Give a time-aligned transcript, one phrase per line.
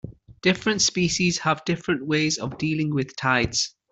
[0.41, 3.75] Different species have different ways of dealing with tides.